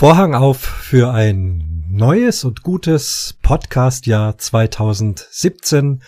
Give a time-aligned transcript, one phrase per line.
[0.00, 6.02] Vorhang auf für ein neues und gutes Podcast-Jahr 2017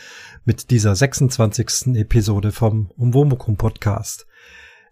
[0.46, 1.96] mit dieser 26.
[1.96, 4.26] Episode vom Umwomukum Podcast.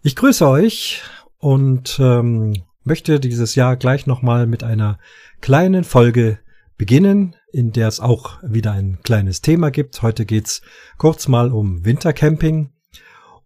[0.02, 1.01] Ich grüße euch
[1.39, 4.98] und ähm, möchte dieses Jahr gleich nochmal mit einer
[5.41, 6.38] kleinen Folge
[6.77, 10.02] beginnen, in der es auch wieder ein kleines Thema gibt.
[10.02, 10.60] Heute geht's
[10.98, 12.71] kurz mal um Wintercamping.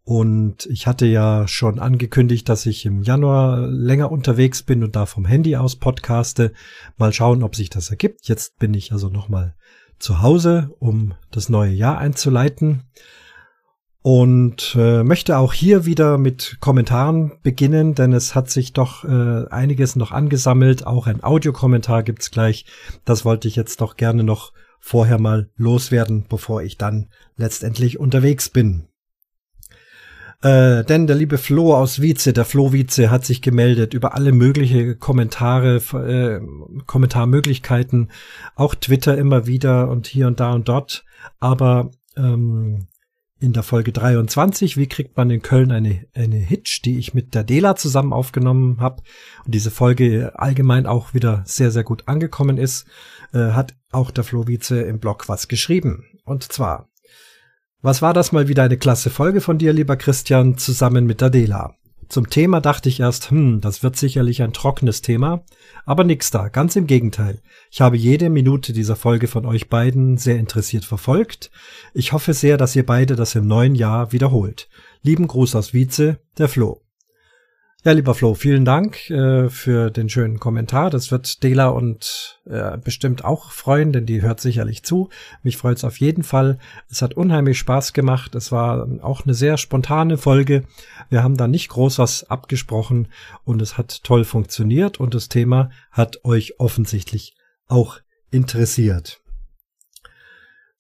[0.05, 5.07] Und ich hatte ja schon angekündigt, dass ich im Januar länger unterwegs bin und da
[5.07, 6.53] vom Handy aus podcaste.
[6.99, 8.29] Mal schauen, ob sich das ergibt.
[8.29, 9.55] Jetzt bin ich also nochmal
[9.99, 12.83] zu Hause, um das neue Jahr einzuleiten.
[14.03, 19.49] Und äh, möchte auch hier wieder mit Kommentaren beginnen, denn es hat sich doch äh,
[19.49, 20.87] einiges noch angesammelt.
[20.87, 22.67] Auch ein Audiokommentar gibt's gleich.
[23.07, 27.09] Das wollte ich jetzt doch gerne noch vorher mal loswerden, bevor ich dann
[27.39, 28.89] letztendlich unterwegs bin.
[30.45, 34.31] Äh, denn der liebe Flo aus Wietze, der Flo Wietze, hat sich gemeldet über alle
[34.31, 36.41] mögliche Kommentare, äh,
[36.85, 38.11] Kommentarmöglichkeiten,
[38.55, 41.07] auch Twitter immer wieder und hier und da und dort.
[41.41, 42.89] Aber ähm,
[43.41, 47.35] in der Folge 23, wie kriegt man in Köln eine, eine Hitch, die ich mit
[47.35, 49.03] der Dela zusammen aufgenommen habe
[49.47, 52.87] und diese Folge allgemein auch wieder sehr, sehr gut angekommen ist,
[53.33, 56.05] äh, hat auch der Flo Wietze im Blog was geschrieben.
[56.27, 56.91] Und zwar,
[57.85, 61.75] was war das mal wieder eine klasse Folge von dir, lieber Christian, zusammen mit Adela?
[62.09, 65.45] Zum Thema dachte ich erst, hm, das wird sicherlich ein trockenes Thema,
[65.85, 67.43] aber nix da, ganz im Gegenteil.
[67.71, 71.51] Ich habe jede Minute dieser Folge von euch beiden sehr interessiert verfolgt.
[71.93, 74.71] Ich hoffe sehr, dass ihr beide das im neuen Jahr wiederholt.
[75.03, 76.84] Lieben Gruß aus Wietze, der Flo.
[77.87, 80.89] Ja, lieber Flo, vielen Dank äh, für den schönen Kommentar.
[80.89, 85.11] Das wird Dela und äh, bestimmt auch freuen, denn die hört sicherlich zu.
[85.43, 86.59] Mich freut es auf jeden Fall.
[86.89, 88.35] Es hat unheimlich Spaß gemacht.
[88.35, 90.65] Es war auch eine sehr spontane Folge.
[91.11, 93.09] Wir haben da nicht groß was abgesprochen
[93.45, 97.37] und es hat toll funktioniert und das Thema hat euch offensichtlich
[97.69, 97.99] auch
[98.31, 99.21] interessiert.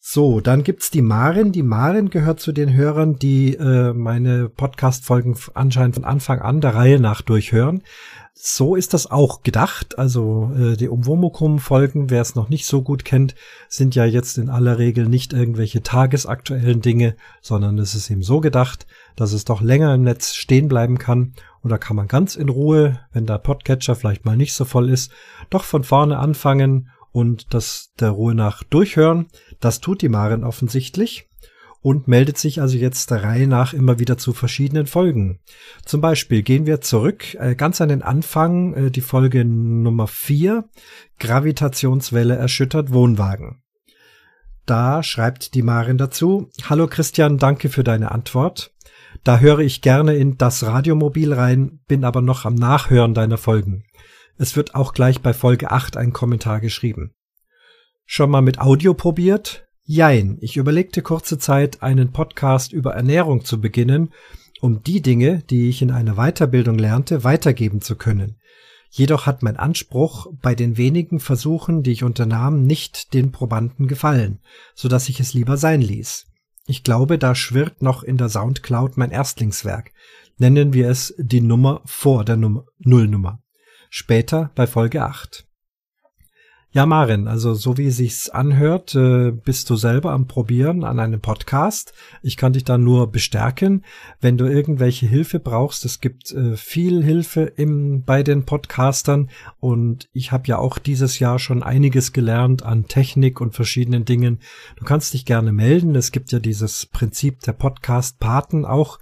[0.06, 1.50] So, dann gibt's die Maren.
[1.50, 6.74] Die Maren gehört zu den Hörern, die äh, meine Podcast-Folgen anscheinend von Anfang an der
[6.74, 7.82] Reihe nach durchhören.
[8.34, 9.98] So ist das auch gedacht.
[9.98, 13.34] Also äh, die Umwomukum-Folgen, wer es noch nicht so gut kennt,
[13.70, 18.40] sind ja jetzt in aller Regel nicht irgendwelche tagesaktuellen Dinge, sondern es ist eben so
[18.40, 21.32] gedacht, dass es doch länger im Netz stehen bleiben kann.
[21.62, 24.90] Und da kann man ganz in Ruhe, wenn der Podcatcher vielleicht mal nicht so voll
[24.90, 25.10] ist,
[25.48, 29.28] doch von vorne anfangen und das der Ruhe nach durchhören.
[29.60, 31.28] Das tut die Maren offensichtlich
[31.80, 35.38] und meldet sich also jetzt der Reihe nach immer wieder zu verschiedenen Folgen.
[35.84, 40.64] Zum Beispiel gehen wir zurück äh, ganz an den Anfang, äh, die Folge Nummer 4,
[41.20, 43.62] Gravitationswelle erschüttert Wohnwagen.
[44.66, 48.72] Da schreibt die Maren dazu, Hallo Christian, danke für deine Antwort.
[49.22, 53.84] Da höre ich gerne in das Radiomobil rein, bin aber noch am Nachhören deiner Folgen.
[54.36, 57.12] Es wird auch gleich bei Folge 8 ein Kommentar geschrieben.
[58.04, 59.64] Schon mal mit Audio probiert?
[59.84, 64.12] Jein, ich überlegte kurze Zeit, einen Podcast über Ernährung zu beginnen,
[64.60, 68.40] um die Dinge, die ich in einer Weiterbildung lernte, weitergeben zu können.
[68.90, 74.40] Jedoch hat mein Anspruch bei den wenigen Versuchen, die ich unternahm, nicht den Probanden gefallen,
[74.74, 76.26] so dass ich es lieber sein ließ.
[76.66, 79.92] Ich glaube, da schwirrt noch in der Soundcloud mein Erstlingswerk.
[80.38, 83.43] Nennen wir es die Nummer vor der Nummer Nullnummer
[83.96, 85.46] später bei Folge 8.
[86.72, 90.98] Ja, Marin, also so wie es sich's anhört, äh, bist du selber am Probieren an
[90.98, 91.92] einem Podcast.
[92.20, 93.84] Ich kann dich da nur bestärken.
[94.20, 100.08] Wenn du irgendwelche Hilfe brauchst, es gibt äh, viel Hilfe im, bei den Podcastern und
[100.12, 104.40] ich habe ja auch dieses Jahr schon einiges gelernt an Technik und verschiedenen Dingen.
[104.74, 105.94] Du kannst dich gerne melden.
[105.94, 108.98] Es gibt ja dieses Prinzip der Podcast-Paten auch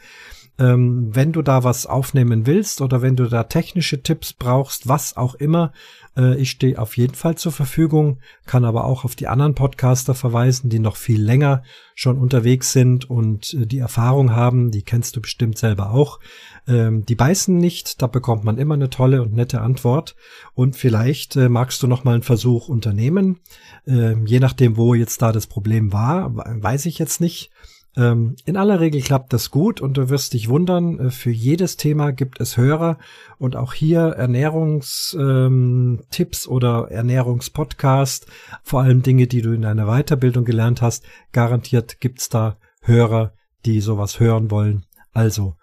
[0.59, 5.17] ähm, wenn du da was aufnehmen willst oder wenn du da technische Tipps brauchst, was
[5.17, 5.73] auch immer,
[6.17, 10.15] äh, ich stehe auf jeden Fall zur Verfügung, kann aber auch auf die anderen Podcaster
[10.15, 11.63] verweisen, die noch viel länger
[11.95, 16.21] schon unterwegs sind und äh, die Erfahrung haben, die kennst du bestimmt selber auch.
[16.69, 20.17] Ähm, die beißen nicht, da bekommt man immer eine tolle und nette Antwort
[20.55, 23.41] und vielleicht äh, magst du noch mal einen Versuch unternehmen,
[23.87, 27.51] ähm, je nachdem, wo jetzt da das Problem war, weiß ich jetzt nicht.
[27.95, 31.77] Ähm, in aller Regel klappt das gut und du wirst dich wundern, äh, für jedes
[31.77, 32.97] Thema gibt es Hörer
[33.39, 38.27] und auch hier Ernährungstipps ähm, oder Ernährungspodcast,
[38.63, 43.35] vor allem Dinge, die du in einer Weiterbildung gelernt hast, garantiert gibt's da Hörer,
[43.67, 44.87] die sowas hören wollen.
[45.13, 45.57] Also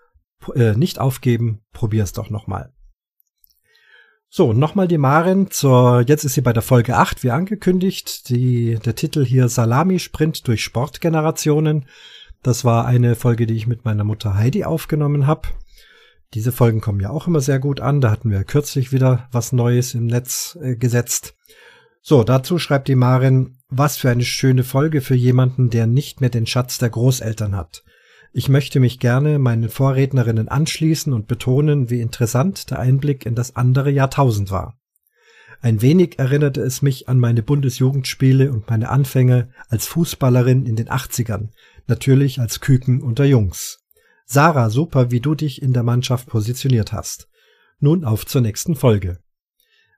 [0.53, 2.71] äh, nicht aufgeben, probier's doch nochmal.
[4.31, 8.77] So, nochmal die Maren zur, jetzt ist sie bei der Folge 8, wie angekündigt, die,
[8.77, 11.87] der Titel hier Salami-Sprint durch Sportgenerationen.
[12.41, 15.49] Das war eine Folge, die ich mit meiner Mutter Heidi aufgenommen habe.
[16.33, 18.01] Diese Folgen kommen ja auch immer sehr gut an.
[18.01, 21.35] Da hatten wir kürzlich wieder was Neues im Netz äh, gesetzt.
[22.01, 26.29] So, dazu schreibt die Marin, was für eine schöne Folge für jemanden, der nicht mehr
[26.29, 27.83] den Schatz der Großeltern hat.
[28.31, 33.55] Ich möchte mich gerne meinen Vorrednerinnen anschließen und betonen, wie interessant der Einblick in das
[33.55, 34.79] andere Jahrtausend war.
[35.61, 40.87] Ein wenig erinnerte es mich an meine Bundesjugendspiele und meine Anfänge als Fußballerin in den
[40.87, 41.49] 80ern,
[41.89, 43.79] natürlich als Küken unter Jungs.
[44.25, 47.27] Sarah, super, wie du dich in der Mannschaft positioniert hast.
[47.79, 49.19] Nun auf zur nächsten Folge.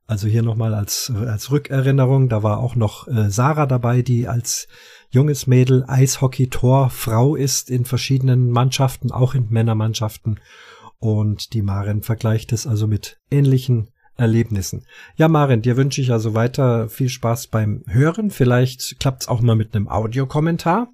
[0.08, 4.68] Also hier nochmal als, als Rückerinnerung, da war auch noch äh, Sarah dabei, die als
[5.10, 10.40] junges Mädel Eishockey-Tor Frau ist in verschiedenen Mannschaften, auch in Männermannschaften.
[10.98, 14.86] Und die Maren vergleicht es also mit ähnlichen Erlebnissen.
[15.16, 18.30] Ja, Maren, dir wünsche ich also weiter viel Spaß beim Hören.
[18.30, 20.90] Vielleicht klappt es auch mal mit einem Audiokommentar,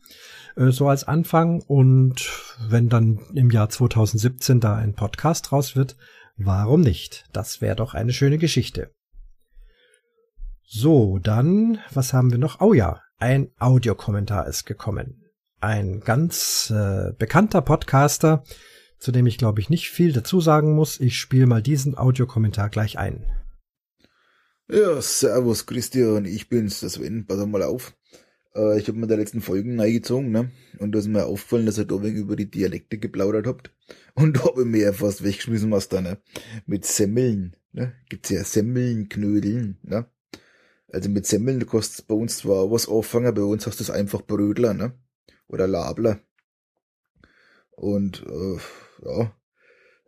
[0.57, 1.61] äh, so als Anfang.
[1.61, 2.29] Und
[2.67, 5.95] wenn dann im Jahr 2017 da ein Podcast raus wird,
[6.35, 7.25] warum nicht?
[7.31, 8.91] Das wäre doch eine schöne Geschichte.
[10.63, 12.59] So, dann, was haben wir noch?
[12.59, 15.23] Oh ja, ein Audiokommentar ist gekommen.
[15.61, 18.43] Ein ganz äh, bekannter Podcaster,
[18.99, 20.99] zu dem ich glaube ich nicht viel dazu sagen muss.
[20.99, 23.25] Ich spiele mal diesen Audiokommentar gleich ein.
[24.69, 27.96] Ja, servus Christian, ich bin's, das Sven, pass mal auf.
[28.57, 30.51] Äh, ich habe mir der letzten Folgen eingezogen, ne?
[30.79, 33.71] Und da ist mir aufgefallen, dass ihr da wegen über die Dialekte geplaudert habt.
[34.15, 36.17] Und da habe ich mir ja fast weggeschmissen, was da, ne?
[36.65, 37.93] Mit Semmeln, ne?
[38.09, 40.07] Gibt's ja Semmeln, Knödeln, ne?
[40.89, 44.21] Also mit Semmeln kostet bei uns zwar was auffangen, bei uns hast du es einfach
[44.21, 44.93] Brödler, ne?
[45.47, 46.19] Oder Labler.
[47.71, 48.57] Und äh,
[49.05, 49.33] ja,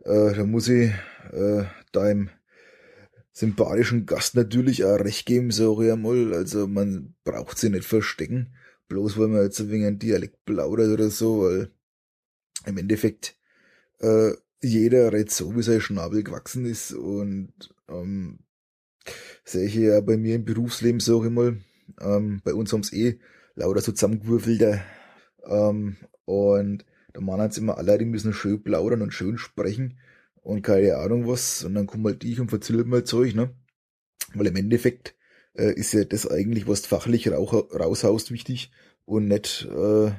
[0.04, 0.90] äh, da muss ich
[1.32, 2.30] äh, deinem
[3.32, 6.34] sympathischen Gast natürlich auch recht geben, so ich einmal.
[6.34, 8.54] Also man braucht sie nicht verstecken,
[8.88, 11.70] bloß weil man jetzt ein wenig ein Dialekt plaudert oder so, weil
[12.66, 13.36] im Endeffekt
[14.00, 14.32] äh,
[14.62, 17.52] jeder redet so, wie sein Schnabel gewachsen ist und
[17.88, 18.40] ähm,
[19.44, 21.54] sehe ich ja bei mir im Berufsleben so immer,
[22.00, 23.18] ähm, bei uns haben's eh
[23.54, 24.82] lauter so zusammengewürfelter
[25.46, 25.96] ähm,
[26.26, 29.98] und da meinen jetzt immer alle, die müssen schön plaudern und schön sprechen
[30.42, 33.54] und keine Ahnung was und dann kommt halt ich und verzählt mal Zeug, ne?
[34.34, 35.14] Weil im Endeffekt
[35.54, 38.70] äh, ist ja das eigentlich, was fachlich raushaust, wichtig
[39.04, 40.12] und nicht, äh,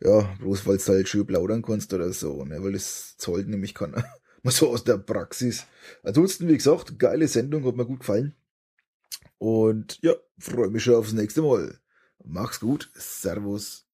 [0.00, 2.62] ja, bloß weil du halt schön plaudern kannst oder so, ne?
[2.62, 4.04] Weil das zahlt nämlich keiner.
[4.42, 5.66] Mal so aus der Praxis.
[6.02, 8.34] Ansonsten, wie gesagt, geile Sendung, hat mir gut gefallen.
[9.38, 11.80] Und ja, freue mich schon aufs nächste Mal.
[12.24, 12.90] Mach's gut.
[12.94, 13.85] Servus.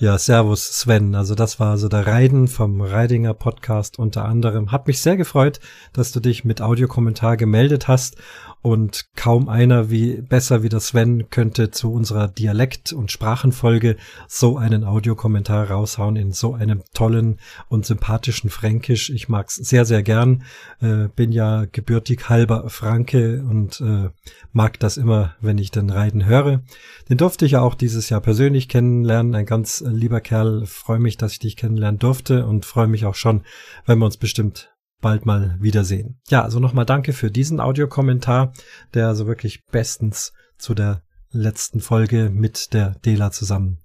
[0.00, 1.16] Ja, Servus Sven.
[1.16, 4.70] Also das war also der Reiden vom Reidinger Podcast unter anderem.
[4.70, 5.58] Hat mich sehr gefreut,
[5.92, 8.16] dass du dich mit Audiokommentar gemeldet hast
[8.62, 13.96] und kaum einer wie besser wie der Sven könnte zu unserer Dialekt- und Sprachenfolge
[14.26, 17.38] so einen Audiokommentar raushauen in so einem tollen
[17.68, 19.10] und sympathischen Fränkisch.
[19.10, 20.42] Ich mag's sehr, sehr gern.
[20.80, 24.10] Äh, bin ja gebürtig halber Franke und äh,
[24.52, 26.62] mag das immer, wenn ich den Reiden höre.
[27.08, 29.34] Den durfte ich ja auch dieses Jahr persönlich kennenlernen.
[29.34, 30.66] Ein ganz lieber Kerl.
[30.66, 33.42] Freue mich, dass ich dich kennenlernen durfte und freue mich auch schon,
[33.86, 34.70] wenn wir uns bestimmt
[35.00, 36.20] bald mal wiedersehen.
[36.28, 38.52] Ja, also nochmal danke für diesen Audiokommentar,
[38.94, 43.78] der also wirklich bestens zu der letzten Folge mit der Dela zusammen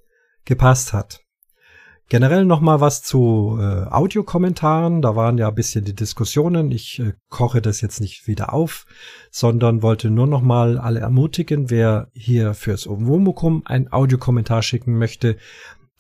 [0.45, 1.23] gepasst hat.
[2.09, 5.01] Generell nochmal was zu äh, Audiokommentaren.
[5.01, 6.69] Da waren ja ein bisschen die Diskussionen.
[6.71, 8.85] Ich äh, koche das jetzt nicht wieder auf,
[9.31, 15.37] sondern wollte nur nochmal alle ermutigen, wer hier fürs Ovomukum ein Audiokommentar schicken möchte,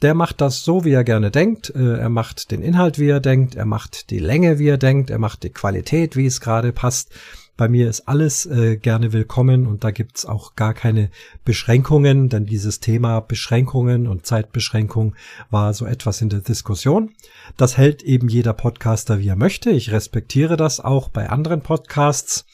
[0.01, 1.73] der macht das so, wie er gerne denkt.
[1.75, 3.55] Äh, er macht den Inhalt, wie er denkt.
[3.55, 5.09] Er macht die Länge, wie er denkt.
[5.09, 7.11] Er macht die Qualität, wie es gerade passt.
[7.55, 11.11] Bei mir ist alles äh, gerne willkommen und da gibt's auch gar keine
[11.45, 15.15] Beschränkungen, denn dieses Thema Beschränkungen und Zeitbeschränkung
[15.51, 17.11] war so etwas in der Diskussion.
[17.55, 19.69] Das hält eben jeder Podcaster, wie er möchte.
[19.69, 22.45] Ich respektiere das auch bei anderen Podcasts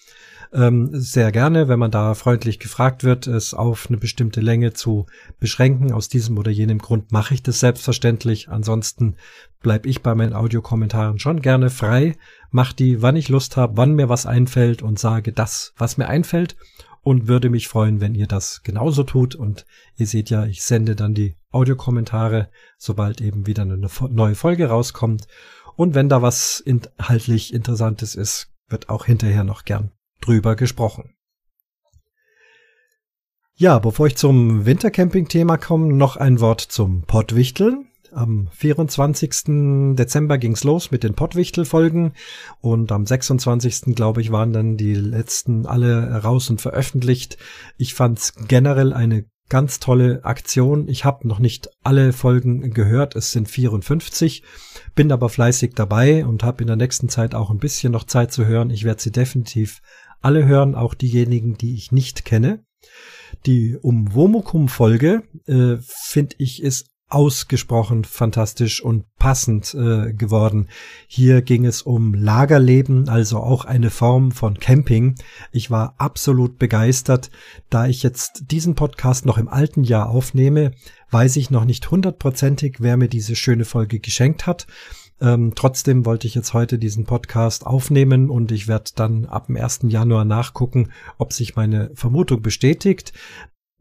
[0.51, 5.05] ähm, sehr gerne, wenn man da freundlich gefragt wird, es auf eine bestimmte Länge zu
[5.39, 5.91] beschränken.
[5.91, 8.49] Aus diesem oder jenem Grund mache ich das selbstverständlich.
[8.49, 9.15] Ansonsten
[9.61, 12.15] bleibe ich bei meinen Audiokommentaren schon gerne frei,
[12.49, 16.07] mach die, wann ich Lust habe, wann mir was einfällt und sage das, was mir
[16.07, 16.55] einfällt
[17.01, 19.35] und würde mich freuen, wenn ihr das genauso tut.
[19.35, 19.65] Und
[19.97, 25.27] ihr seht ja, ich sende dann die Audiokommentare, sobald eben wieder eine neue Folge rauskommt.
[25.75, 29.91] Und wenn da was inhaltlich Interessantes ist, wird auch hinterher noch gern
[30.29, 31.15] drüber gesprochen.
[33.55, 37.87] Ja, bevor ich zum Wintercamping-Thema komme, noch ein Wort zum Pottwichteln.
[38.11, 39.95] Am 24.
[39.95, 42.13] Dezember ging's los mit den Pottwichtel-Folgen
[42.61, 43.95] und am 26.
[43.95, 47.37] glaube ich waren dann die letzten alle raus und veröffentlicht.
[47.77, 50.87] Ich fand's generell eine Ganz tolle Aktion.
[50.87, 53.15] Ich habe noch nicht alle Folgen gehört.
[53.15, 54.43] Es sind 54.
[54.93, 58.31] Bin aber fleißig dabei und habe in der nächsten Zeit auch ein bisschen noch Zeit
[58.31, 58.69] zu hören.
[58.69, 59.81] Ich werde sie definitiv
[60.21, 62.63] alle hören, auch diejenigen, die ich nicht kenne.
[63.45, 70.69] Die Umwomukum-Folge, äh, finde ich, ist ausgesprochen fantastisch und passend äh, geworden.
[71.07, 75.15] Hier ging es um Lagerleben, also auch eine Form von Camping.
[75.51, 77.31] Ich war absolut begeistert.
[77.69, 80.71] Da ich jetzt diesen Podcast noch im alten Jahr aufnehme,
[81.09, 84.67] weiß ich noch nicht hundertprozentig, wer mir diese schöne Folge geschenkt hat.
[85.21, 89.57] Ähm, trotzdem wollte ich jetzt heute diesen Podcast aufnehmen und ich werde dann ab dem
[89.57, 89.81] 1.
[89.83, 93.13] Januar nachgucken, ob sich meine Vermutung bestätigt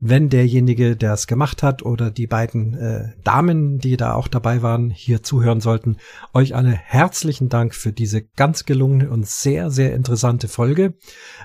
[0.00, 4.62] wenn derjenige, der es gemacht hat oder die beiden äh, Damen, die da auch dabei
[4.62, 5.96] waren, hier zuhören sollten,
[6.32, 10.94] euch alle herzlichen Dank für diese ganz gelungene und sehr, sehr interessante Folge.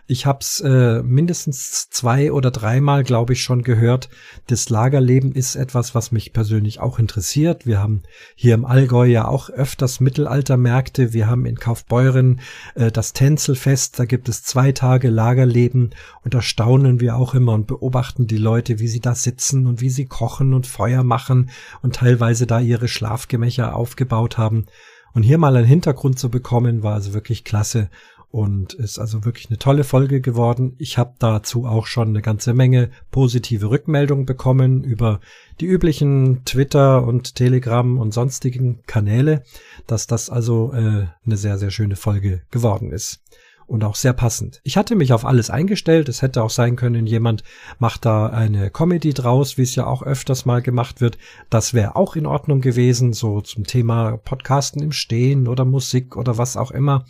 [0.05, 4.09] Ich habe es äh, mindestens zwei oder dreimal, glaube ich, schon gehört.
[4.45, 7.65] Das Lagerleben ist etwas, was mich persönlich auch interessiert.
[7.65, 8.03] Wir haben
[8.35, 11.11] hier im Allgäu ja auch öfters Mittelaltermärkte.
[11.11, 12.39] Wir haben in Kaufbeuren
[12.75, 13.97] äh, das Tänzelfest.
[13.97, 18.42] Da gibt es zwei Tage Lagerleben und da staunen wir auch immer und beobachten die
[18.43, 21.49] Leute, wie sie da sitzen und wie sie kochen und Feuer machen
[21.81, 24.65] und teilweise da ihre Schlafgemächer aufgebaut haben.
[25.13, 27.89] Und hier mal einen Hintergrund zu bekommen, war also wirklich klasse
[28.29, 30.73] und ist also wirklich eine tolle Folge geworden.
[30.79, 35.19] Ich habe dazu auch schon eine ganze Menge positive Rückmeldungen bekommen über
[35.59, 39.43] die üblichen Twitter und Telegram und sonstigen Kanäle,
[39.85, 43.21] dass das also äh, eine sehr, sehr schöne Folge geworden ist
[43.65, 44.59] und auch sehr passend.
[44.63, 46.09] Ich hatte mich auf alles eingestellt.
[46.09, 47.43] Es hätte auch sein können, jemand
[47.79, 51.17] macht da eine Comedy draus, wie es ja auch öfters mal gemacht wird.
[51.49, 56.37] Das wäre auch in Ordnung gewesen, so zum Thema Podcasten im Stehen oder Musik oder
[56.37, 57.05] was auch immer.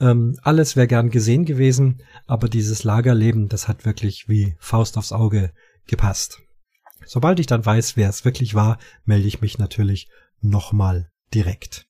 [0.00, 5.12] Ähm, alles wäre gern gesehen gewesen, aber dieses Lagerleben, das hat wirklich wie Faust aufs
[5.12, 5.52] Auge
[5.86, 6.40] gepasst.
[7.06, 10.08] Sobald ich dann weiß, wer es wirklich war, melde ich mich natürlich
[10.40, 11.86] nochmal direkt.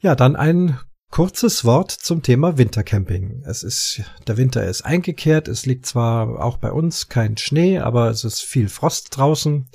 [0.00, 0.78] Ja, dann ein
[1.10, 3.42] Kurzes Wort zum Thema Wintercamping.
[3.44, 5.48] Es ist, der Winter ist eingekehrt.
[5.48, 9.66] Es liegt zwar auch bei uns kein Schnee, aber es ist viel Frost draußen.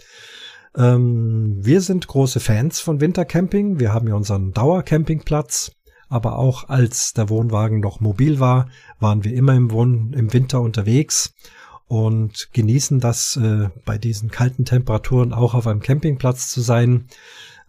[0.77, 3.81] Ähm, wir sind große Fans von Wintercamping.
[3.81, 5.73] Wir haben ja unseren Dauercampingplatz.
[6.07, 10.61] Aber auch als der Wohnwagen noch mobil war, waren wir immer im, Wohn im Winter
[10.61, 11.33] unterwegs
[11.87, 17.07] und genießen das äh, bei diesen kalten Temperaturen auch auf einem Campingplatz zu sein.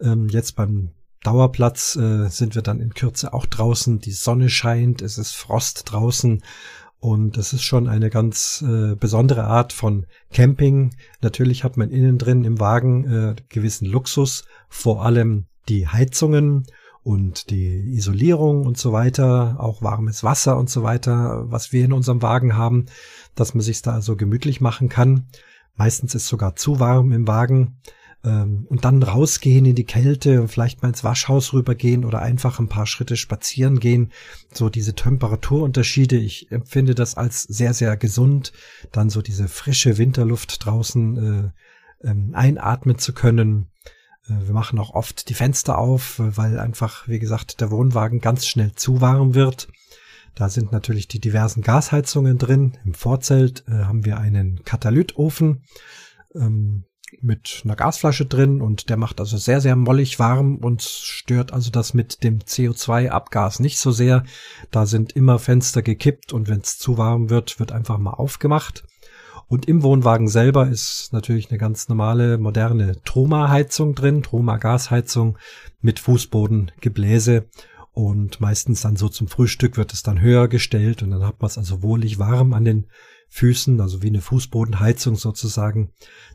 [0.00, 0.90] Ähm, jetzt beim
[1.26, 3.98] Dauerplatz äh, sind wir dann in Kürze auch draußen.
[3.98, 6.42] Die Sonne scheint, es ist Frost draußen
[7.00, 10.94] und es ist schon eine ganz äh, besondere Art von Camping.
[11.22, 16.66] Natürlich hat man innen drin im Wagen äh, gewissen Luxus, vor allem die Heizungen
[17.02, 21.92] und die Isolierung und so weiter, auch warmes Wasser und so weiter, was wir in
[21.92, 22.86] unserem Wagen haben,
[23.34, 25.26] dass man sich da also gemütlich machen kann.
[25.74, 27.78] Meistens ist sogar zu warm im Wagen
[28.24, 32.58] ähm, und dann rausgehen in die Kälte und vielleicht mal ins Waschhaus rübergehen oder einfach
[32.58, 34.12] ein paar Schritte spazieren gehen.
[34.52, 38.52] So diese Temperaturunterschiede, ich empfinde das als sehr, sehr gesund.
[38.92, 41.52] Dann so diese frische Winterluft draußen
[42.02, 43.68] äh, äh, einatmen zu können.
[44.28, 48.46] Äh, wir machen auch oft die Fenster auf, weil einfach, wie gesagt, der Wohnwagen ganz
[48.46, 49.68] schnell zu warm wird.
[50.34, 52.76] Da sind natürlich die diversen Gasheizungen drin.
[52.84, 55.64] Im Vorzelt äh, haben wir einen Katalytofen.
[56.34, 56.84] Ähm,
[57.20, 61.70] mit einer Gasflasche drin und der macht also sehr, sehr mollig warm und stört also
[61.70, 64.24] das mit dem CO2-Abgas nicht so sehr.
[64.70, 68.84] Da sind immer Fenster gekippt und wenn es zu warm wird, wird einfach mal aufgemacht.
[69.48, 75.38] Und im Wohnwagen selber ist natürlich eine ganz normale, moderne Troma-Heizung drin, Troma-Gasheizung
[75.80, 77.48] mit Fußbodengebläse.
[77.92, 81.48] Und meistens dann so zum Frühstück wird es dann höher gestellt und dann hat man
[81.48, 82.88] es also wohlig warm an den
[83.28, 85.90] Füßen, also wie eine Fußbodenheizung sozusagen.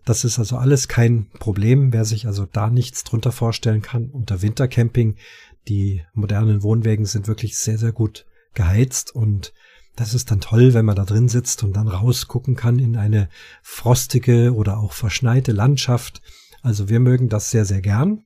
[0.06, 4.10] Das ist also alles kein Problem, wer sich also da nichts drunter vorstellen kann.
[4.10, 5.16] Unter Wintercamping,
[5.68, 9.54] die modernen Wohnwägen sind wirklich sehr, sehr gut geheizt und
[9.96, 13.30] das ist dann toll, wenn man da drin sitzt und dann rausgucken kann in eine
[13.62, 16.22] frostige oder auch verschneite Landschaft.
[16.62, 18.26] Also wir mögen das sehr, sehr gern.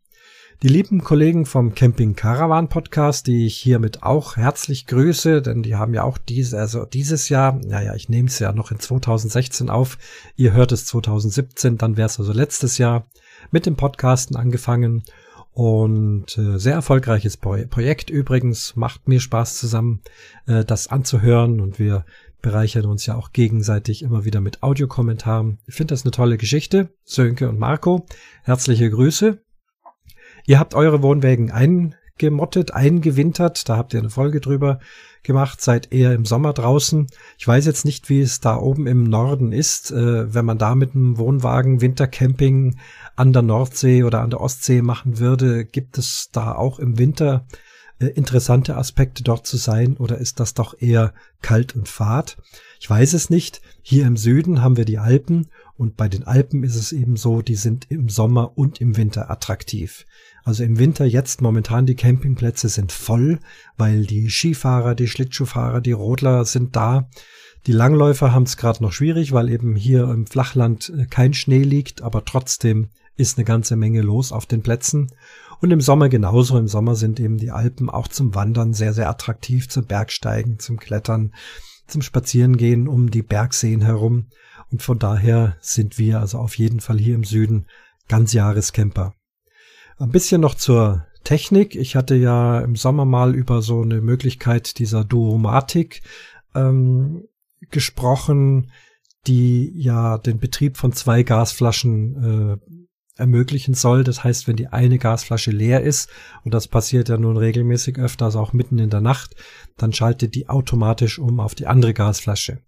[0.64, 5.76] Die lieben Kollegen vom Camping Caravan Podcast, die ich hiermit auch herzlich grüße, denn die
[5.76, 9.70] haben ja auch diese, also dieses Jahr, naja, ich nehme es ja noch in 2016
[9.70, 9.98] auf,
[10.38, 13.06] ihr hört es 2017, dann wäre es also letztes Jahr
[13.52, 15.04] mit dem Podcasten angefangen
[15.52, 20.02] und äh, sehr erfolgreiches Pro Projekt übrigens, macht mir Spaß zusammen,
[20.48, 22.06] äh, das anzuhören und wir
[22.42, 25.58] bereichern uns ja auch gegenseitig immer wieder mit Audiokommentaren.
[25.66, 26.90] Ich finde das eine tolle Geschichte.
[27.04, 28.06] Sönke und Marco,
[28.44, 29.45] herzliche Grüße.
[30.48, 33.68] Ihr habt eure Wohnwägen eingemottet, eingewintert.
[33.68, 34.80] Da habt ihr eine Folge drüber
[35.24, 37.08] gemacht, seid eher im Sommer draußen.
[37.38, 40.76] Ich weiß jetzt nicht, wie es da oben im Norden ist, äh, wenn man da
[40.76, 42.78] mit einem Wohnwagen Wintercamping
[43.16, 45.66] an der Nordsee oder an der Ostsee machen würde.
[45.66, 47.48] Gibt es da auch im Winter
[48.00, 52.38] äh, interessante Aspekte dort zu sein oder ist das doch eher kalt und fad?
[52.86, 53.62] Ich weiß es nicht.
[53.82, 57.42] Hier im Süden haben wir die Alpen und bei den Alpen ist es eben so,
[57.42, 60.06] die sind im Sommer und im Winter attraktiv.
[60.44, 63.40] Also im Winter jetzt momentan die Campingplätze sind voll,
[63.76, 67.10] weil die Skifahrer, die Schlittschuhfahrer, die Rodler sind da.
[67.66, 71.64] Die Langläufer haben es gerade noch schwierig, weil eben hier im Flachland äh, kein Schnee
[71.64, 75.12] liegt, aber trotzdem ist eine ganze Menge los auf den Plätzen.
[75.60, 76.56] Und im Sommer genauso.
[76.60, 80.78] Im Sommer sind eben die Alpen auch zum Wandern sehr, sehr attraktiv, zum Bergsteigen, zum
[80.78, 81.32] Klettern,
[81.88, 84.28] zum Spazierengehen um die Bergseen herum.
[84.72, 87.68] Und von daher sind wir also auf jeden Fall hier im Süden
[88.08, 89.14] ganz Jahrescamper.
[89.98, 91.76] Ein bisschen noch zur Technik.
[91.76, 96.02] Ich hatte ja im Sommer mal über so eine Möglichkeit dieser Duomatik
[96.54, 97.28] ähm,
[97.72, 98.72] gesprochen,
[99.28, 102.85] die ja den Betrieb von zwei Gasflaschen äh,
[103.16, 104.04] ermöglichen soll.
[104.04, 106.10] Das heißt, wenn die eine Gasflasche leer ist,
[106.44, 109.36] und das passiert ja nun regelmäßig öfters auch mitten in der Nacht,
[109.78, 112.60] dann schaltet die automatisch um auf die andere Gasflasche.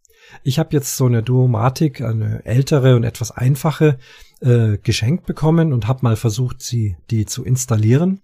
[0.44, 3.98] Ich habe jetzt so eine Duomatik, eine ältere und etwas einfache,
[4.42, 8.22] äh, geschenkt bekommen und habe mal versucht, sie die zu installieren.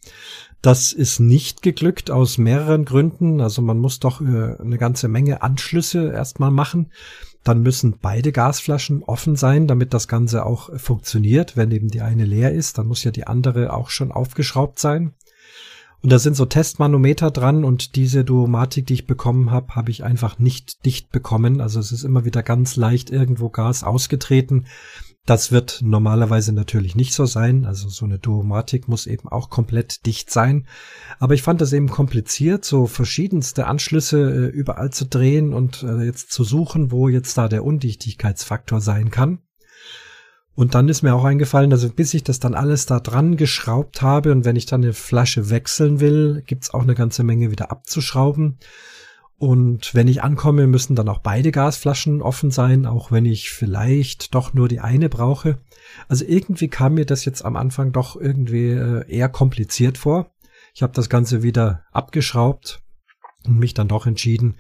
[0.62, 3.42] Das ist nicht geglückt aus mehreren Gründen.
[3.42, 6.92] Also man muss doch äh, eine ganze Menge Anschlüsse erstmal machen.
[7.44, 11.58] Dann müssen beide Gasflaschen offen sein, damit das Ganze auch funktioniert.
[11.58, 15.14] Wenn eben die eine leer ist, dann muss ja die andere auch schon aufgeschraubt sein.
[16.04, 20.04] Und da sind so Testmanometer dran und diese Duomatik, die ich bekommen habe, habe ich
[20.04, 21.62] einfach nicht dicht bekommen.
[21.62, 24.66] Also es ist immer wieder ganz leicht irgendwo Gas ausgetreten.
[25.26, 27.64] Das wird normalerweise natürlich nicht so sein.
[27.66, 30.68] Also so eine Duomatik muss eben auch komplett dicht sein.
[31.18, 36.04] Aber ich fand das eben kompliziert, so verschiedenste Anschlüsse äh, überall zu drehen und äh,
[36.04, 39.40] jetzt zu suchen, wo jetzt da der Undichtigkeitsfaktor sein kann.
[40.56, 44.02] Und dann ist mir auch eingefallen, also bis ich das dann alles da dran geschraubt
[44.02, 47.72] habe und wenn ich dann eine Flasche wechseln will, gibt's auch eine ganze Menge wieder
[47.72, 48.60] abzuschrauben.
[49.44, 54.34] Und wenn ich ankomme, müssen dann auch beide Gasflaschen offen sein, auch wenn ich vielleicht
[54.36, 55.58] doch nur die eine brauche.
[56.08, 60.32] Also irgendwie kam mir das jetzt am Anfang doch irgendwie äh, eher kompliziert vor.
[60.74, 62.84] Ich habe das Ganze wieder abgeschraubt
[63.46, 64.56] und mich dann doch entschieden,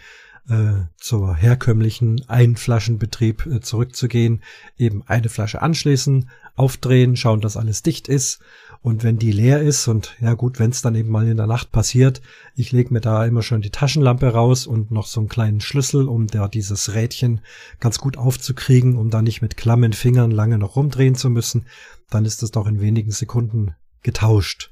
[0.49, 4.43] äh, zur herkömmlichen Einflaschenbetrieb äh, zurückzugehen.
[4.77, 8.41] Eben eine Flasche anschließen, aufdrehen, schauen, dass alles dicht ist.
[8.83, 11.47] Und wenn die leer ist und ja gut, wenn es dann eben mal in der
[11.47, 12.21] Nacht passiert,
[12.53, 16.09] ich lege mir da immer schon die Taschenlampe raus und noch so einen kleinen Schlüssel,
[16.09, 17.39] um da dieses Rädchen
[17.79, 21.65] ganz gut aufzukriegen, um da nicht mit klammen Fingern lange noch rumdrehen zu müssen,
[22.09, 24.69] dann ist das doch in wenigen Sekunden getauscht.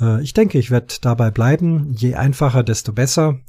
[0.00, 1.92] Äh, ich denke, ich werde dabei bleiben.
[1.92, 3.40] Je einfacher, desto besser.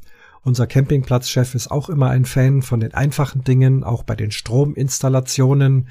[0.43, 5.89] Unser Campingplatzchef ist auch immer ein Fan von den einfachen Dingen, auch bei den Strominstallationen.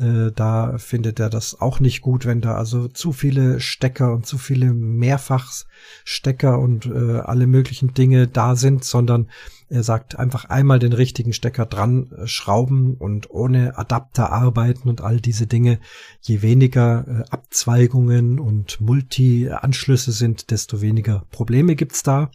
[0.00, 4.24] Äh, da findet er das auch nicht gut, wenn da also zu viele Stecker und
[4.24, 9.28] zu viele Mehrfachstecker und äh, alle möglichen Dinge da sind, sondern
[9.68, 15.02] er sagt einfach einmal den richtigen Stecker dran äh, schrauben und ohne Adapter arbeiten und
[15.02, 15.78] all diese Dinge.
[16.22, 22.30] Je weniger äh, Abzweigungen und Multi-Anschlüsse sind, desto weniger Probleme gibt's da.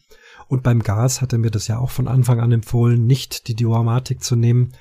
[0.48, 3.56] Und beim Gas hat er mir das ja auch von Anfang an empfohlen, nicht die
[3.56, 4.74] Duamatik zu nehmen.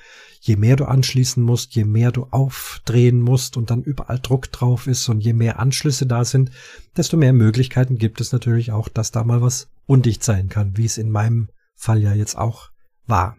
[0.47, 4.85] Je mehr du anschließen musst, je mehr du aufdrehen musst und dann überall Druck drauf
[4.85, 6.51] ist und je mehr Anschlüsse da sind,
[6.95, 10.85] desto mehr Möglichkeiten gibt es natürlich auch, dass da mal was undicht sein kann, wie
[10.85, 12.69] es in meinem Fall ja jetzt auch
[13.07, 13.37] war.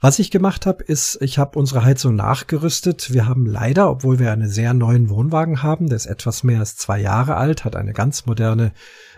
[0.00, 3.12] Was ich gemacht habe, ist, ich habe unsere Heizung nachgerüstet.
[3.12, 6.76] Wir haben leider, obwohl wir einen sehr neuen Wohnwagen haben, der ist etwas mehr als
[6.76, 8.72] zwei Jahre alt, hat eine ganz moderne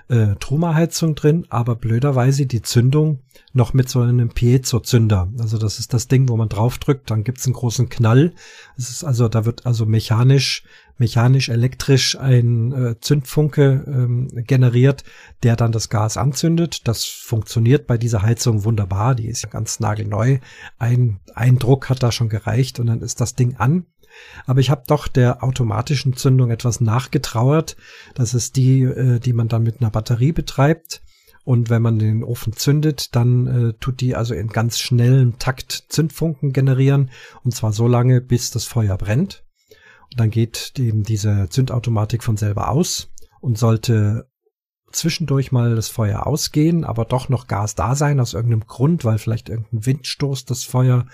[0.08, 3.20] äh, Truma-Heizung drin, aber blöderweise die Zündung
[3.52, 5.32] noch mit so einem Piezo-Zünder.
[5.38, 8.32] Also das ist das Ding, wo man draufdrückt, dann gibt's einen großen Knall.
[8.76, 10.62] Es ist also, da wird also mechanisch,
[10.98, 15.04] mechanisch, elektrisch ein äh, Zündfunke ähm, generiert,
[15.42, 16.86] der dann das Gas anzündet.
[16.86, 19.14] Das funktioniert bei dieser Heizung wunderbar.
[19.14, 20.38] Die ist ja ganz nagelneu.
[20.78, 23.86] Ein, ein Druck hat da schon gereicht und dann ist das Ding an.
[24.46, 27.76] Aber ich habe doch der automatischen Zündung etwas nachgetrauert.
[28.14, 31.02] Das ist die, äh, die man dann mit einer Batterie betreibt.
[31.44, 35.84] Und wenn man den Ofen zündet, dann äh, tut die also in ganz schnellem Takt
[35.88, 37.10] Zündfunken generieren.
[37.44, 39.44] Und zwar so lange, bis das Feuer brennt.
[40.10, 44.28] Und dann geht eben diese Zündautomatik von selber aus und sollte
[44.92, 49.18] zwischendurch mal das Feuer ausgehen, aber doch noch Gas da sein aus irgendeinem Grund, weil
[49.18, 51.06] vielleicht irgendein Windstoß das Feuer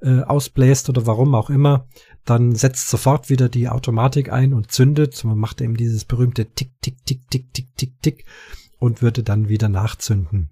[0.00, 1.86] äh, ausbläst oder warum auch immer,
[2.26, 5.24] dann setzt sofort wieder die Automatik ein und zündet.
[5.24, 8.24] Man macht eben dieses berühmte Tick, Tick, Tick, Tick, Tick, Tick, Tick.
[8.78, 10.50] und würde dann wieder nachzünden.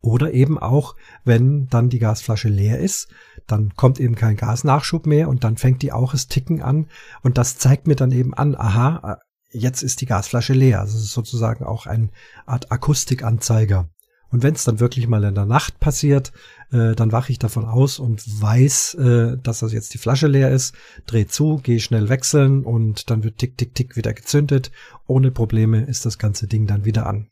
[0.00, 3.08] Oder eben auch, wenn dann die Gasflasche leer ist,
[3.46, 6.88] dann kommt eben kein Gasnachschub mehr und dann fängt die auch das Ticken an
[7.22, 9.18] und das zeigt mir dann eben an, aha,
[9.50, 10.80] jetzt ist die Gasflasche leer.
[10.80, 12.10] Also ist sozusagen auch eine
[12.44, 13.88] Art Akustikanzeiger.
[14.34, 16.32] Und wenn es dann wirklich mal in der Nacht passiert,
[16.72, 20.50] äh, dann wache ich davon aus und weiß, äh, dass das jetzt die Flasche leer
[20.50, 20.74] ist,
[21.06, 24.72] drehe zu, gehe schnell wechseln und dann wird tick, tick, tick wieder gezündet.
[25.06, 27.28] Ohne Probleme ist das ganze Ding dann wieder an.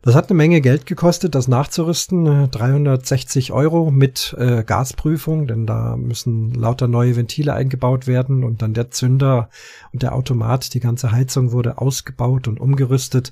[0.00, 2.50] Das hat eine Menge Geld gekostet, das nachzurüsten.
[2.50, 8.72] 360 Euro mit äh, Gasprüfung, denn da müssen lauter neue Ventile eingebaut werden und dann
[8.72, 9.50] der Zünder
[9.92, 13.30] und der Automat, die ganze Heizung wurde ausgebaut und umgerüstet.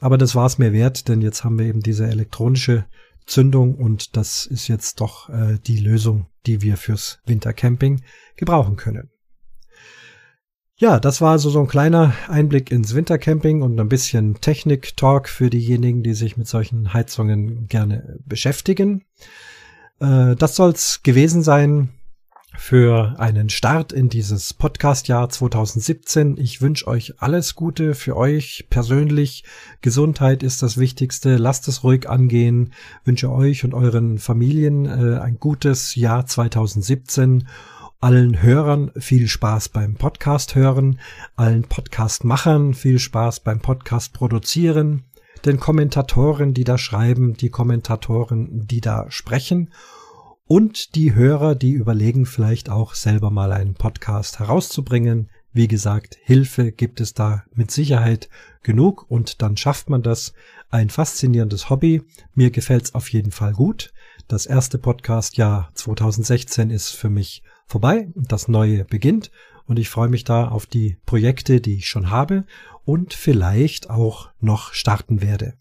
[0.00, 2.86] Aber das war es mir wert, denn jetzt haben wir eben diese elektronische
[3.26, 8.02] Zündung und das ist jetzt doch äh, die Lösung, die wir fürs Wintercamping
[8.36, 9.10] gebrauchen können.
[10.76, 15.50] Ja, das war also so ein kleiner Einblick ins Wintercamping und ein bisschen Technik-Talk für
[15.50, 19.04] diejenigen, die sich mit solchen Heizungen gerne beschäftigen.
[20.00, 21.90] Äh, das soll's gewesen sein
[22.56, 26.36] für einen Start in dieses Podcast-Jahr 2017.
[26.36, 29.44] Ich wünsche euch alles Gute für euch persönlich.
[29.80, 31.36] Gesundheit ist das Wichtigste.
[31.36, 32.72] Lasst es ruhig angehen.
[33.04, 37.46] Wünsche euch und euren Familien äh, ein gutes Jahr 2017
[38.00, 40.98] allen Hörern viel Spaß beim Podcast hören,
[41.36, 45.04] allen Podcast-Machern viel Spaß beim Podcast produzieren,
[45.44, 49.70] den Kommentatoren, die da schreiben, die Kommentatoren, die da sprechen
[50.50, 55.30] und die Hörer, die überlegen vielleicht auch selber mal einen Podcast herauszubringen.
[55.52, 58.28] Wie gesagt, Hilfe gibt es da mit Sicherheit
[58.64, 60.32] genug und dann schafft man das.
[60.68, 62.02] Ein faszinierendes Hobby.
[62.34, 63.92] Mir gefällt's auf jeden Fall gut.
[64.26, 69.30] Das erste Podcast-Jahr 2016 ist für mich vorbei und das neue beginnt
[69.66, 72.44] und ich freue mich da auf die Projekte, die ich schon habe
[72.84, 75.54] und vielleicht auch noch starten werde.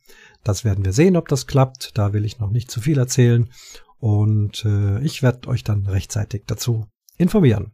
[0.44, 1.96] Das werden wir sehen, ob das klappt.
[1.96, 3.52] Da will ich noch nicht zu viel erzählen
[4.00, 7.74] und äh, ich werde euch dann rechtzeitig dazu informieren.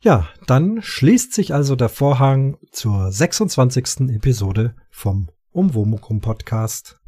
[0.00, 4.10] Ja, dann schließt sich also der Vorhang zur 26.
[4.10, 7.00] Episode vom Umwomukum Podcast.